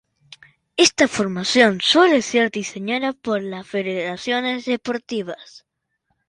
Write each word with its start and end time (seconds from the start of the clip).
Esta 0.77 1.07
formación 1.07 1.79
suele 1.79 2.23
ser 2.23 2.49
diseñada 2.49 3.13
por 3.13 3.39
las 3.43 3.67
federaciones 3.67 4.65
deportivas. 4.65 5.67